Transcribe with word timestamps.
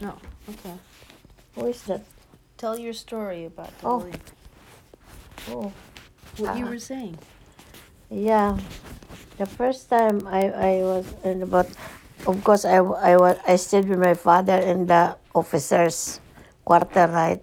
No. 0.00 0.14
Okay. 0.48 0.76
Who 1.54 1.66
is 1.66 1.82
that? 1.84 2.02
Tell 2.56 2.78
your 2.78 2.92
story 2.92 3.44
about 3.44 3.72
the 3.80 3.86
Oh. 3.86 3.98
William. 3.98 4.20
Oh, 5.50 5.72
What 6.38 6.56
you 6.58 6.66
Ah. 6.66 6.70
were 6.70 6.78
saying. 6.82 7.18
yeah. 8.10 8.56
The 9.38 9.46
first 9.46 9.88
time 9.88 10.24
I, 10.26 10.48
I 10.48 10.72
was 10.84 11.04
in 11.24 11.42
about, 11.42 11.68
of 12.26 12.42
course, 12.44 12.64
I, 12.64 12.76
I, 12.80 13.16
was, 13.16 13.36
I 13.46 13.56
stayed 13.56 13.88
with 13.88 13.98
my 14.00 14.14
father 14.14 14.56
in 14.56 14.86
the 14.86 15.16
officer's 15.34 16.20
quarter, 16.64 17.06
right? 17.08 17.42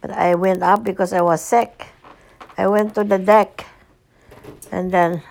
But 0.00 0.10
I 0.12 0.34
went 0.36 0.62
up 0.62 0.84
because 0.84 1.12
I 1.12 1.20
was 1.20 1.40
sick. 1.42 1.86
I 2.56 2.66
went 2.68 2.94
to 2.96 3.04
the 3.04 3.18
deck 3.18 3.66
and 4.72 4.90
then 4.90 5.22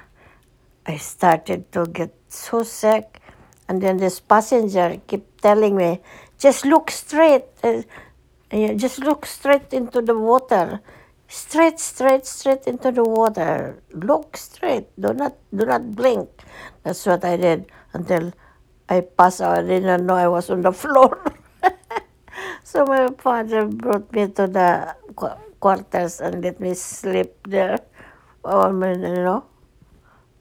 I 0.86 0.98
started 0.98 1.72
to 1.74 1.86
get 1.88 2.14
so 2.30 2.62
sick. 2.64 3.22
And 3.68 3.82
then 3.82 3.98
this 3.98 4.20
passenger 4.20 5.02
kept 5.08 5.42
telling 5.42 5.76
me, 5.76 6.00
just 6.40 6.66
look 6.66 6.92
straight. 6.92 7.46
uh, 7.64 7.82
just 8.76 9.00
look 9.00 9.26
straight 9.26 9.74
into 9.74 10.02
the 10.02 10.18
water. 10.18 10.82
Straight, 11.28 11.80
straight, 11.80 12.26
straight 12.26 12.68
into 12.68 12.92
the 12.92 13.04
water. 13.04 13.82
Look 13.92 14.38
straight. 14.38 14.88
Do 15.00 15.14
not, 15.14 15.36
do 15.54 15.66
not 15.66 15.96
blink. 15.96 16.30
That's 16.84 17.06
what 17.06 17.26
I 17.26 17.38
did 17.38 17.66
until 17.94 18.34
I 18.88 19.02
passed 19.02 19.42
out. 19.42 19.60
I 19.60 19.64
didn't 19.64 20.06
know 20.06 20.16
I 20.16 20.28
was 20.28 20.50
on 20.50 20.62
the 20.62 20.72
floor. 20.84 21.20
so 22.64 22.86
my 22.86 23.10
father 23.18 23.66
brought 23.68 24.12
me 24.14 24.28
to 24.28 24.48
the 24.48 24.96
qu- 25.16 25.36
quarters 25.60 26.22
and 26.22 26.44
let 26.44 26.60
me 26.62 26.74
sleep 26.74 27.36
there. 27.48 27.80
Oh, 28.46 28.62
I 28.70 28.72
mean, 28.72 29.02
you 29.02 29.16
know. 29.16 29.44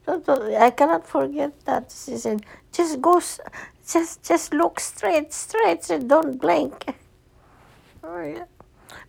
I 0.07 0.71
cannot 0.71 1.05
forget 1.05 1.51
that. 1.65 1.91
She 1.91 2.17
said, 2.17 2.41
just 2.71 3.01
go, 3.01 3.19
just, 3.87 4.23
just 4.23 4.53
look 4.53 4.79
straight, 4.79 5.33
straight. 5.33 5.83
Said, 5.83 6.07
don't 6.07 6.39
blink. 6.39 6.85
Oh, 8.03 8.21
yeah. 8.21 8.45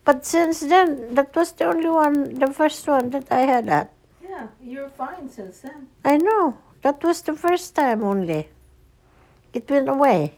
But 0.05 0.25
since 0.25 0.61
then, 0.61 1.15
that 1.15 1.35
was 1.37 1.53
the 1.53 1.67
only 1.67 1.89
one, 1.89 2.35
the 2.35 2.53
first 2.53 2.87
one 2.89 3.11
that 3.11 3.31
I 3.31 3.41
had 3.41 3.67
that. 3.67 3.93
Yeah, 4.23 4.49
you're 4.63 4.89
fine 4.89 5.29
since 5.29 5.61
then. 5.61 5.89
I 6.05 6.17
know. 6.17 6.57
That 6.83 7.03
was 7.03 7.23
the 7.23 7.35
first 7.35 7.75
time 7.75 8.03
only. 8.03 8.49
It 9.53 9.69
went 9.69 9.89
away. 9.89 10.35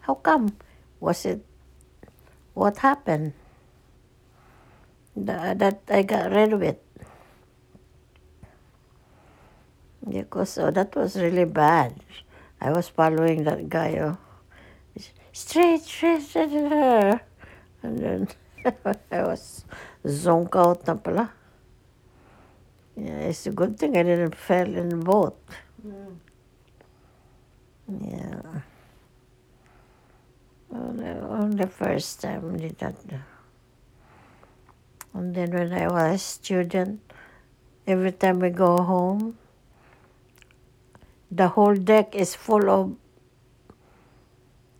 How 0.00 0.14
come? 0.14 0.56
Was 1.00 1.24
it 1.24 1.44
what 2.54 2.78
happened? 2.78 3.32
Tha- 5.16 5.54
that 5.56 5.82
I 5.88 6.02
got 6.02 6.32
rid 6.32 6.52
of 6.52 6.62
it. 6.62 6.82
Because 10.08 10.50
so 10.50 10.66
oh, 10.66 10.70
that 10.70 10.94
was 10.96 11.16
really 11.16 11.44
bad. 11.44 11.94
I 12.62 12.70
was 12.70 12.86
following 12.88 13.42
that 13.42 13.68
guy. 13.68 13.98
Oh, 13.98 14.16
straight, 15.32 15.82
straight, 15.82 16.22
straight. 16.22 17.18
And 17.82 17.98
then 17.98 18.28
I 19.10 19.22
was 19.26 19.64
zonk 20.06 20.54
out 20.54 20.86
na 20.86 20.94
pala. 20.94 21.32
Yeah, 22.94 23.26
it's 23.26 23.46
a 23.46 23.50
good 23.50 23.76
thing 23.78 23.96
I 23.98 24.04
didn't 24.04 24.36
fall 24.36 24.62
in 24.62 24.90
the 24.90 25.02
boat. 25.02 25.34
Mm. 25.82 26.22
Yeah. 27.98 28.60
Only, 30.70 31.08
only 31.08 31.66
first 31.66 32.22
time 32.22 32.56
did 32.56 32.78
that. 32.78 32.94
And 35.14 35.34
then 35.34 35.50
when 35.50 35.72
I 35.72 35.88
was 35.88 36.14
a 36.14 36.18
student, 36.18 37.00
every 37.88 38.12
time 38.12 38.38
we 38.38 38.50
go 38.50 38.76
home, 38.78 39.36
the 41.32 41.48
whole 41.48 41.74
deck 41.74 42.14
is 42.14 42.34
full 42.34 42.68
of 42.68 42.94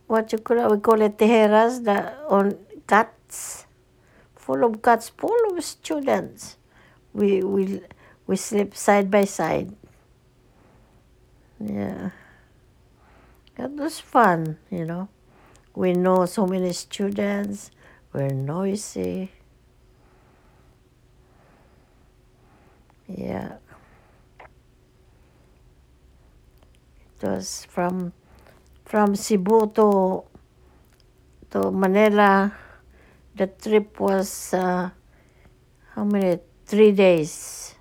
what 0.07 0.31
you 0.33 0.39
call 0.39 0.71
we 0.71 0.79
call 0.79 1.01
it 1.01 1.17
tejeras, 1.17 1.83
the 1.83 2.13
on 2.29 2.59
cats, 2.87 3.67
full 4.37 4.63
of 4.65 4.83
cats, 4.83 5.09
full 5.09 5.43
of 5.51 5.65
students. 5.65 6.57
We 7.15 7.43
we 7.43 7.81
we 8.27 8.37
sleep 8.37 8.77
side 8.77 9.11
by 9.11 9.25
side. 9.25 9.73
Yeah. 11.59 12.11
That 13.57 13.71
was 13.73 14.01
fun, 14.01 14.59
you 14.71 14.85
know. 14.85 15.09
We 15.75 15.95
know 15.95 16.27
so 16.27 16.47
many 16.47 16.73
students. 16.73 17.71
We're 18.13 18.29
noisy. 18.29 19.31
Yeah. 23.09 23.57
It 27.23 27.31
was 27.31 27.71
from 27.71 28.11
from 28.83 29.15
Cebu 29.15 29.71
to 29.79 30.27
to 31.55 31.71
Manila. 31.71 32.51
The 33.39 33.47
trip 33.47 34.01
was 34.03 34.51
uh, 34.51 34.91
how 35.95 36.03
many? 36.03 36.43
Three 36.67 36.91
days. 36.91 37.75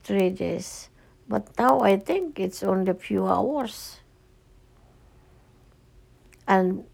Three 0.00 0.30
days. 0.30 0.88
But 1.28 1.52
now 1.58 1.80
I 1.80 2.00
think 2.00 2.40
it's 2.40 2.62
only 2.62 2.88
a 2.88 2.96
few 2.96 3.28
hours. 3.28 4.00
And 6.48 6.88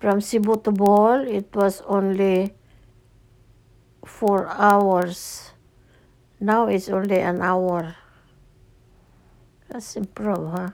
from 0.00 0.22
Cebu 0.24 0.56
to 0.64 0.72
Bohol, 0.72 1.28
it 1.28 1.52
was 1.52 1.82
only 1.84 2.54
four 4.06 4.48
hours. 4.48 5.52
Now 6.40 6.68
it's 6.68 6.88
only 6.88 7.20
an 7.20 7.42
hour. 7.42 7.96
That's 9.74 9.98
improved, 9.98 10.54
huh? 10.54 10.70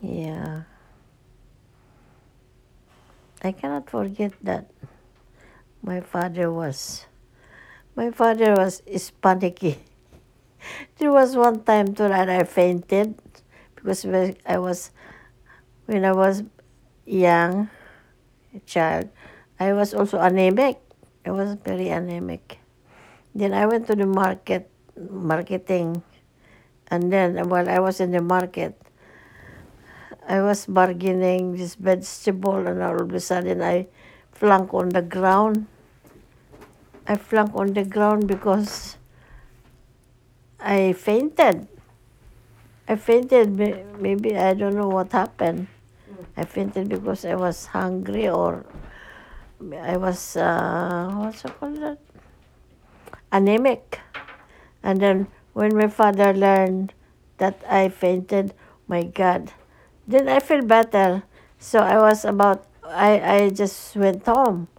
Yeah. 0.00 0.64
I 3.44 3.52
cannot 3.52 3.84
forget 3.92 4.32
that 4.40 4.72
my 5.84 6.00
father 6.00 6.48
was 6.48 7.04
my 7.92 8.08
father 8.16 8.56
was 8.56 8.80
Hispanic. 8.88 9.60
There 10.96 11.12
was 11.12 11.36
one 11.36 11.60
time 11.68 11.92
too 11.92 12.08
that 12.08 12.32
I 12.32 12.48
fainted 12.48 13.20
because 13.76 14.08
when 14.08 14.40
I 14.48 14.56
was 14.56 14.88
when 15.84 16.08
I 16.08 16.16
was 16.16 16.48
young, 17.04 17.68
a 18.56 18.60
child, 18.64 19.12
I 19.60 19.76
was 19.76 19.92
also 19.92 20.16
anemic. 20.16 20.80
I 21.28 21.30
was 21.36 21.60
very 21.60 21.92
anemic. 21.92 22.56
Then 23.36 23.52
I 23.52 23.68
went 23.68 23.86
to 23.92 23.94
the 23.94 24.08
market 24.08 24.72
marketing 24.96 26.02
and 26.88 27.12
then 27.12 27.48
while 27.48 27.68
I 27.68 27.78
was 27.78 28.00
in 28.00 28.10
the 28.12 28.22
market 28.22 28.80
I 30.28 30.42
was 30.42 30.66
bargaining 30.66 31.56
this 31.56 31.76
vegetable 31.76 32.66
and 32.66 32.82
all 32.82 33.00
of 33.00 33.14
a 33.14 33.20
sudden 33.20 33.62
I 33.62 33.86
flunk 34.32 34.74
on 34.74 34.88
the 34.90 35.02
ground. 35.02 35.66
I 37.06 37.14
flunk 37.14 37.54
on 37.54 37.74
the 37.74 37.84
ground 37.84 38.26
because 38.26 38.96
I 40.58 40.92
fainted. 40.94 41.68
I 42.88 42.96
fainted. 42.96 43.54
Maybe 44.00 44.36
I 44.36 44.54
don't 44.54 44.74
know 44.74 44.88
what 44.88 45.12
happened. 45.12 45.68
I 46.36 46.44
fainted 46.44 46.88
because 46.88 47.24
I 47.24 47.36
was 47.36 47.66
hungry 47.66 48.28
or 48.28 48.66
I 49.80 49.96
was 49.96 50.36
uh, 50.36 51.14
what's 51.16 51.44
it 51.44 51.54
called 51.60 51.80
that? 51.82 51.98
Anemic. 53.30 54.00
And 54.86 55.02
then 55.02 55.26
when 55.50 55.74
my 55.74 55.90
father 55.90 56.30
learned 56.30 56.94
that 57.42 57.58
I 57.66 57.90
fainted, 57.90 58.54
my 58.86 59.02
God, 59.02 59.50
then 60.06 60.30
I 60.30 60.38
feel 60.38 60.62
better. 60.62 61.26
So 61.58 61.82
I 61.82 61.98
was 61.98 62.22
about 62.22 62.70
I 62.86 63.18
I 63.18 63.38
just 63.50 63.98
went 63.98 64.22
home, 64.30 64.70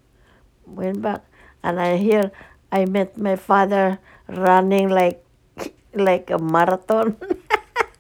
went 0.64 1.04
back, 1.04 1.28
and 1.60 1.76
I 1.76 2.00
hear 2.00 2.32
I 2.72 2.88
met 2.88 3.20
my 3.20 3.36
father 3.36 4.00
running 4.32 4.88
like 4.88 5.20
like 5.92 6.32
a 6.32 6.40
marathon 6.40 7.20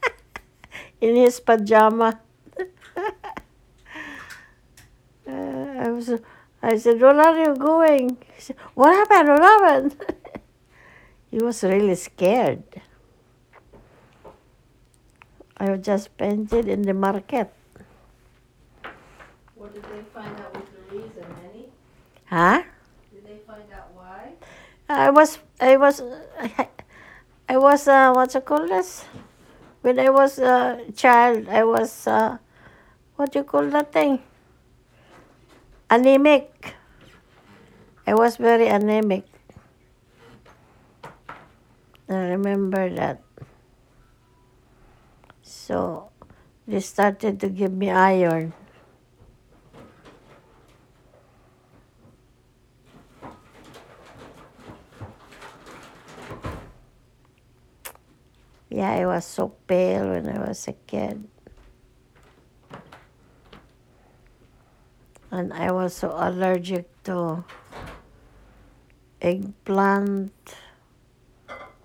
in 1.04 1.20
his 1.20 1.44
pajama. 1.44 2.24
Uh, 5.28 5.84
I 5.84 5.92
was 5.92 6.08
I 6.64 6.78
said, 6.78 7.02
Where 7.02 7.20
are 7.20 7.38
you 7.38 7.54
going? 7.56 8.16
He 8.34 8.42
said, 8.42 8.56
What 8.76 8.96
happened? 8.96 9.28
What 9.28 9.44
happened? 9.44 10.16
He 11.32 11.38
was 11.40 11.64
really 11.64 11.96
scared. 11.96 12.64
I 15.58 15.72
was 15.72 15.82
just 15.82 16.16
painted 16.18 16.68
in 16.68 16.84
the 16.84 16.94
market. 16.94 17.52
What 19.56 19.74
did 19.74 19.84
they 19.84 20.06
find 20.14 20.40
out 20.40 20.54
was 20.54 20.70
the 20.70 20.96
reason, 20.96 21.26
Annie? 21.44 21.70
Huh? 22.26 22.64
Did 23.12 23.26
they 23.26 23.40
find 23.46 23.66
out 23.74 23.90
why? 23.96 24.34
I 24.88 25.10
was 25.10 25.40
I 25.60 25.78
was 25.78 26.02
I 27.50 27.58
was 27.58 27.88
uh, 27.88 28.14
what's 28.14 28.36
it 28.36 28.46
called 28.46 28.70
this? 28.70 29.06
When 29.82 30.00
I 30.00 30.10
was 30.10 30.38
a 30.38 30.86
child, 30.96 31.50
I 31.50 31.64
was 31.64 32.06
uh, 32.06 32.38
what 33.16 33.32
do 33.32 33.40
you 33.40 33.44
call 33.44 33.66
that 33.72 33.92
thing? 33.92 34.22
Anemic. 35.90 36.76
I 38.06 38.14
was 38.14 38.38
very 38.38 38.68
anemic. 38.68 39.26
I 42.10 42.40
remember 42.40 42.90
that. 42.96 43.22
So 45.44 46.10
they 46.68 46.80
started 46.80 47.40
to 47.42 47.50
give 47.50 47.74
me 47.74 47.90
iron. 47.90 48.54
Yeah, 58.70 58.92
I 58.92 59.06
was 59.06 59.26
so 59.26 59.56
pale 59.68 60.10
when 60.10 60.30
I 60.30 60.48
was 60.48 60.68
a 60.68 60.74
kid. 60.74 61.28
And 65.32 65.52
I 65.52 65.72
was 65.72 65.96
so 65.96 66.12
allergic 66.16 66.88
to 67.04 67.44
eggplant. 69.22 70.32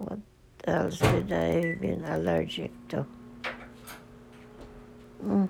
What 0.03 0.19
else 0.65 0.99
did 0.99 1.31
I 1.33 1.79
been 1.79 2.03
allergic 2.05 2.73
to? 2.89 3.07
Mm. 5.25 5.49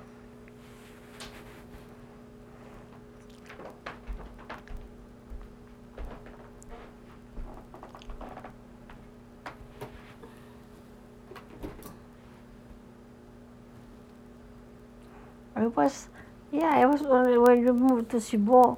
I 15.56 15.66
was, 15.66 16.08
yeah, 16.50 16.76
I 16.76 16.84
was 16.84 17.00
only 17.02 17.38
when 17.38 17.64
we 17.64 17.72
moved 17.72 18.10
to 18.10 18.20
Cebu. 18.20 18.76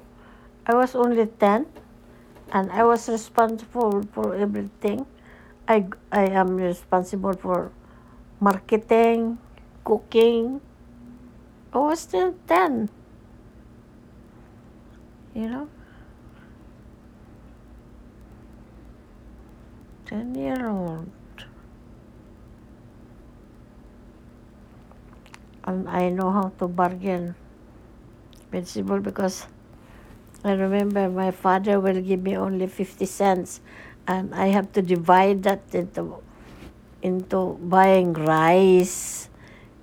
I 0.65 0.75
was 0.75 0.95
only 0.95 1.25
ten, 1.25 1.65
and 2.53 2.71
I 2.71 2.83
was 2.83 3.09
responsible 3.09 4.03
for 4.13 4.35
everything. 4.35 5.05
I 5.67 5.85
I 6.11 6.25
am 6.27 6.55
responsible 6.57 7.33
for 7.33 7.71
marketing, 8.39 9.37
cooking. 9.83 10.61
I 11.73 11.77
was 11.77 11.99
still 11.99 12.35
ten. 12.47 12.89
You 15.33 15.49
know, 15.49 15.69
ten 20.05 20.35
year 20.35 20.69
old. 20.69 21.09
and 25.65 25.89
I 25.89 26.09
know 26.09 26.31
how 26.31 26.51
to 26.59 26.67
bargain 26.67 27.35
vegetable 28.51 28.99
because 28.99 29.47
I 30.43 30.51
remember 30.53 31.09
my 31.09 31.31
father 31.31 31.79
will 31.79 32.01
give 32.01 32.21
me 32.21 32.37
only 32.37 32.67
fifty 32.67 33.05
cents 33.05 33.61
and 34.07 34.33
I 34.33 34.47
have 34.53 34.71
to 34.73 34.81
divide 34.81 35.43
that 35.43 35.61
into 35.73 36.21
into 37.01 37.57
buying 37.61 38.13
rice, 38.13 39.29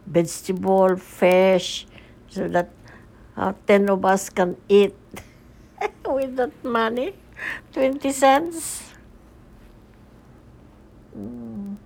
vegetable, 0.06 0.96
fish, 0.96 1.86
so 2.28 2.48
that 2.48 2.70
uh, 3.36 3.52
ten 3.66 3.90
of 3.90 4.04
us 4.04 4.30
can 4.30 4.56
eat 4.68 4.94
with 6.06 6.36
that 6.36 6.54
money, 6.64 7.14
twenty 7.72 8.10
cents. 8.10 8.90
Mm. 11.16 11.76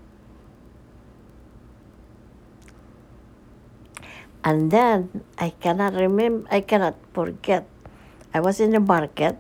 And 4.46 4.70
then 4.70 5.26
I 5.42 5.50
cannot 5.50 5.98
remember, 5.98 6.46
I 6.54 6.60
cannot 6.62 6.94
forget. 7.12 7.66
I 8.32 8.38
was 8.38 8.60
in 8.60 8.70
the 8.70 8.78
market. 8.78 9.34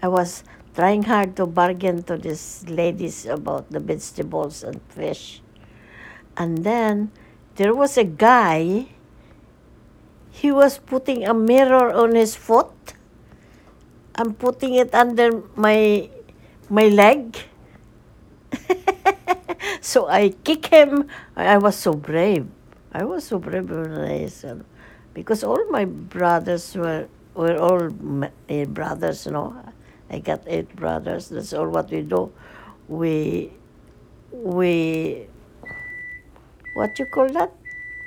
I 0.00 0.08
was 0.08 0.42
trying 0.78 1.02
hard 1.02 1.34
to 1.34 1.42
bargain 1.42 2.06
to 2.06 2.14
these 2.14 2.62
ladies 2.70 3.26
about 3.26 3.66
the 3.74 3.82
vegetables 3.82 4.62
and 4.62 4.78
fish. 4.94 5.42
And 6.36 6.62
then 6.62 7.10
there 7.56 7.74
was 7.74 7.98
a 7.98 8.06
guy, 8.06 8.86
he 10.30 10.52
was 10.54 10.78
putting 10.78 11.26
a 11.26 11.34
mirror 11.34 11.90
on 11.90 12.14
his 12.14 12.36
foot 12.36 12.94
and 14.14 14.38
putting 14.38 14.74
it 14.74 14.94
under 14.94 15.42
my 15.58 16.10
my 16.70 16.86
leg. 16.86 17.34
so 19.80 20.06
I 20.06 20.30
kick 20.46 20.70
him. 20.70 21.10
I 21.34 21.58
was 21.58 21.74
so 21.74 21.90
brave. 21.90 22.46
I 22.94 23.02
was 23.02 23.26
so 23.26 23.42
privileged 23.42 24.46
because 25.10 25.42
all 25.42 25.58
my 25.74 25.90
brothers 25.90 26.78
were 26.78 27.10
were 27.34 27.58
all 27.58 27.90
eh, 28.46 28.62
brothers, 28.62 29.26
you 29.26 29.34
know. 29.34 29.58
I 30.10 30.18
got 30.18 30.42
eight 30.46 30.74
brothers. 30.74 31.28
That's 31.28 31.52
all 31.52 31.68
what 31.68 31.90
we 31.90 32.02
do. 32.02 32.32
We 32.88 33.52
we 34.32 35.26
what 36.74 36.98
you 36.98 37.06
call 37.06 37.28
that? 37.30 37.52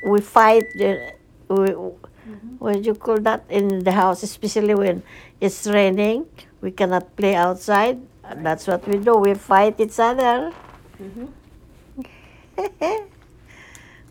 We 0.04 0.22
fight. 0.22 0.66
The, 0.76 1.14
we, 1.48 1.70
mm-hmm. 1.70 2.58
What 2.58 2.86
you 2.86 2.96
call 2.96 3.20
that 3.22 3.46
in 3.50 3.84
the 3.84 3.92
house, 3.92 4.24
especially 4.24 4.76
when 4.76 5.04
it's 5.40 5.68
raining, 5.68 6.26
we 6.62 6.72
cannot 6.72 7.16
play 7.16 7.36
outside. 7.36 8.00
That's 8.38 8.68
what 8.68 8.88
we 8.88 8.98
do. 8.98 9.18
We 9.18 9.34
fight 9.34 9.80
each 9.80 10.00
other. 10.00 10.54
Mm-hmm. 11.02 11.26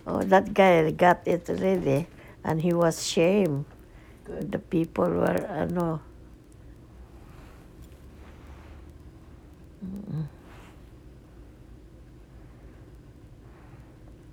Oh, 0.07 0.23
that 0.27 0.55
guy 0.55 0.91
got 0.91 1.23
it 1.29 1.47
really, 1.49 2.09
and 2.43 2.61
he 2.61 2.73
was 2.73 3.07
shame. 3.07 3.67
Good. 4.25 4.51
The 4.51 4.59
people 4.59 5.07
were, 5.09 5.47
uh, 5.47 5.67
no. 5.67 6.01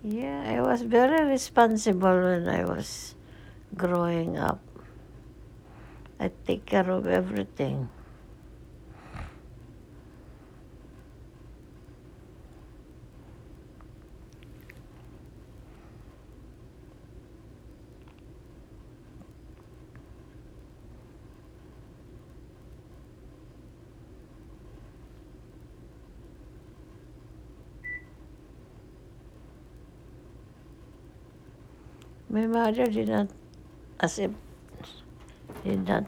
Yeah, 0.04 0.44
I 0.48 0.62
was 0.62 0.84
very 0.84 1.26
responsible 1.28 2.22
when 2.22 2.48
I 2.48 2.64
was 2.64 3.16
growing 3.76 4.38
up. 4.38 4.62
I 6.20 6.32
take 6.46 6.66
care 6.66 6.90
of 6.90 7.08
everything. 7.08 7.90
My 32.30 32.46
mother 32.46 32.86
did 32.86 33.08
not 33.08 33.30
accept, 34.00 34.36
did 35.64 35.88
not. 35.88 36.06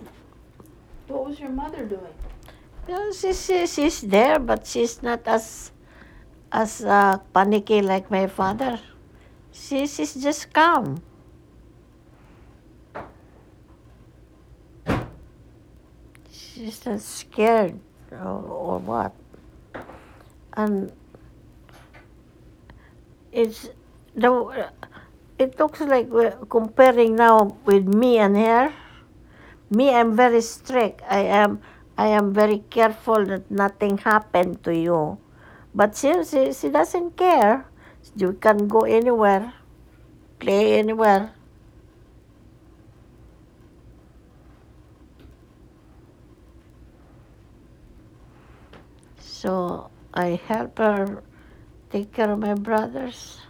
What 1.08 1.26
was 1.26 1.40
your 1.40 1.50
mother 1.50 1.86
doing? 1.86 2.14
Well, 2.88 3.14
she's, 3.14 3.46
she's 3.46 4.02
there, 4.02 4.40
but 4.40 4.68
she's 4.68 5.02
not 5.02 5.22
as 5.26 5.72
as 6.52 6.84
uh, 6.84 7.18
panicky 7.34 7.82
like 7.82 8.10
my 8.12 8.28
father. 8.28 8.80
She, 9.52 9.88
she's 9.88 10.16
just 10.16 10.54
calm. 10.54 11.02
She's 16.32 16.86
not 16.86 17.02
scared 17.02 17.80
or, 18.12 18.42
or 18.42 18.80
what. 18.80 19.14
And 20.54 20.92
it's 23.32 23.70
the 24.16 24.72
it 25.39 25.58
looks 25.58 25.79
like 25.79 26.08
we're 26.12 26.36
comparing 26.51 27.15
now 27.15 27.55
with 27.65 27.88
me 27.88 28.19
and 28.19 28.36
her. 28.36 28.74
Me, 29.72 29.89
I'm 29.89 30.15
very 30.15 30.41
strict. 30.41 31.01
I 31.08 31.22
am 31.22 31.62
I 31.98 32.08
am 32.08 32.34
very 32.34 32.60
careful 32.69 33.25
that 33.25 33.50
nothing 33.50 33.98
happened 34.00 34.63
to 34.63 34.75
you. 34.75 35.17
But 35.74 35.96
she, 35.96 36.24
she, 36.24 36.53
she 36.53 36.69
doesn't 36.69 37.17
care. 37.17 37.65
You 38.15 38.34
can 38.34 38.67
go 38.67 38.81
anywhere, 38.81 39.53
play 40.39 40.79
anywhere. 40.79 41.31
So 49.19 49.91
I 50.13 50.39
help 50.48 50.79
her 50.79 51.24
take 51.89 52.12
care 52.13 52.31
of 52.31 52.39
my 52.39 52.55
brothers. 52.55 53.41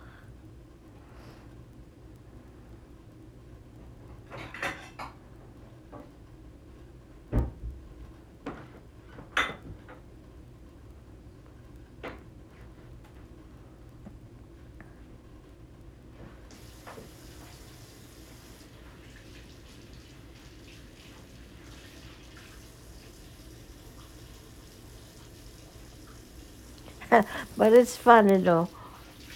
but 27.57 27.73
it's 27.73 27.95
funny 27.97 28.37
though. 28.37 28.67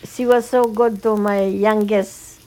She 0.03 0.25
was 0.25 0.49
so 0.49 0.63
good 0.65 1.01
to 1.03 1.15
my 1.15 1.43
youngest 1.45 2.41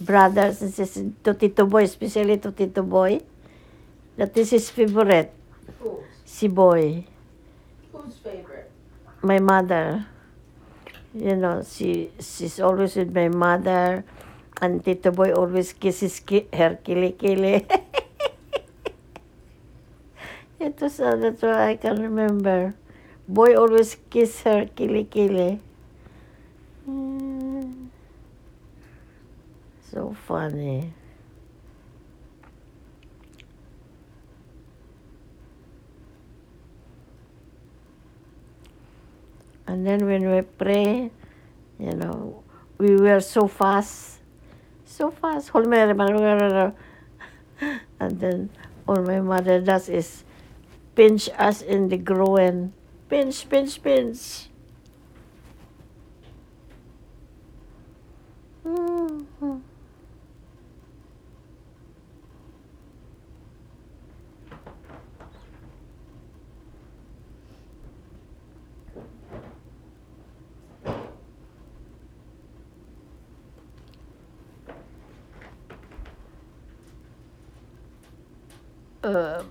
brothers 0.00 0.62
and 0.62 0.72
sisters, 0.72 1.12
to 1.24 1.34
Tito 1.34 1.66
Boy, 1.66 1.84
especially 1.84 2.38
to 2.38 2.52
Tito 2.52 2.82
Boy, 2.82 3.20
that 4.16 4.36
is 4.36 4.50
his 4.50 4.70
favorite, 4.70 5.32
Who's? 5.80 6.04
si 6.24 6.48
Boy. 6.48 7.06
Who's 7.92 8.16
favorite? 8.18 8.70
My 9.22 9.38
mother. 9.40 10.06
You 11.14 11.36
know, 11.36 11.62
she 11.62 12.10
she's 12.18 12.58
always 12.60 12.96
with 12.96 13.14
my 13.14 13.28
mother, 13.28 14.04
and 14.60 14.84
Tito 14.84 15.10
Boy 15.12 15.32
always 15.32 15.72
kisses 15.72 16.18
ki- 16.20 16.48
her 16.52 16.78
kili-kili. 16.84 17.62
it 20.60 20.80
was, 20.80 21.00
uh, 21.00 21.16
that's 21.16 21.42
why 21.42 21.70
I 21.70 21.76
can 21.76 22.00
remember. 22.02 22.74
Boy 23.26 23.56
always 23.56 23.96
kiss 24.10 24.42
her 24.42 24.66
kili-kili. 24.76 25.58
Mm. 26.88 27.88
So 29.90 30.14
funny. 30.26 30.92
And 39.66 39.86
then 39.86 40.04
when 40.06 40.30
we 40.30 40.42
pray, 40.42 41.10
you 41.80 41.94
know, 41.96 42.44
we 42.76 42.96
were 42.96 43.20
so 43.20 43.48
fast, 43.48 44.20
so 44.84 45.10
fast. 45.10 45.50
And 45.54 45.72
then 48.20 48.50
all 48.86 49.02
my 49.02 49.20
mother 49.20 49.60
does 49.60 49.88
is 49.88 50.24
pinch 50.94 51.30
us 51.38 51.62
in 51.62 51.88
the 51.88 51.96
groin. 51.96 52.74
Pinch, 53.14 53.48
pinch, 53.48 53.80
pinch. 53.80 54.50
Mhm. 58.64 59.64
Uh, 79.02 79.44